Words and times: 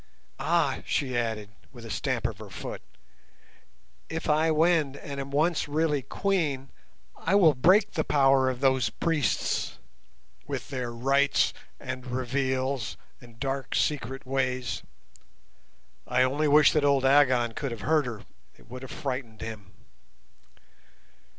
"Ah!" 0.39 0.79
she 0.83 1.15
added, 1.15 1.49
with 1.71 1.85
a 1.85 1.91
stamp 1.91 2.25
of 2.25 2.39
her 2.39 2.49
foot, 2.49 2.81
"if 4.09 4.27
I 4.27 4.49
win 4.49 4.95
and 4.95 5.19
am 5.19 5.29
once 5.29 5.67
really 5.67 6.01
Queen, 6.01 6.71
I 7.15 7.35
will 7.35 7.53
break 7.53 7.91
the 7.91 8.03
power 8.03 8.49
of 8.49 8.61
those 8.61 8.89
priests, 8.89 9.77
with 10.47 10.69
their 10.69 10.91
rites 10.91 11.53
and 11.79 12.07
revels 12.07 12.97
and 13.21 13.39
dark 13.39 13.75
secret 13.75 14.25
ways." 14.25 14.81
I 16.07 16.23
only 16.23 16.47
wished 16.47 16.73
that 16.73 16.83
old 16.83 17.05
Agon 17.05 17.51
could 17.51 17.69
have 17.69 17.81
heard 17.81 18.07
her, 18.07 18.23
it 18.57 18.67
would 18.67 18.81
have 18.81 18.89
frightened 18.89 19.41
him. 19.41 19.71